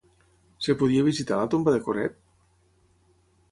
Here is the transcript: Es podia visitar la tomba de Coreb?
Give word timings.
Es 0.63 0.69
podia 0.79 1.03
visitar 1.09 1.37
la 1.41 1.51
tomba 1.53 1.75
de 1.77 1.83
Coreb? 1.89 2.19